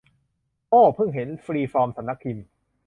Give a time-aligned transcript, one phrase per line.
[0.69, 2.45] โอว เพิ่งเห็น ฟรีฟอร์มสำนักพิมพ์